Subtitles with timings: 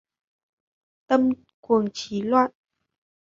[1.07, 1.29] Tâm
[1.61, 2.51] cuồng, trí loạn.